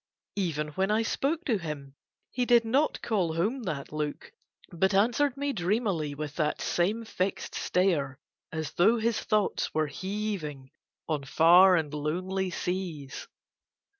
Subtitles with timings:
[0.37, 1.93] Even when I spoke to him
[2.31, 4.31] he did not call home that look,
[4.71, 8.17] but answered me dreamily with that same fixed stare
[8.51, 10.71] as though his thoughts were heaving
[11.07, 13.27] on far and lonely seas.